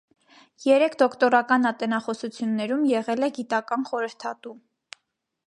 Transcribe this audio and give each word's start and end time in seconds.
Երեք 0.67 0.95
դոկտորական 1.01 1.69
ատենախոսություններում 1.71 2.83
եղել 2.95 3.29
է 3.29 3.31
գիտական 3.37 3.87
խորհրդատու։ 3.93 4.57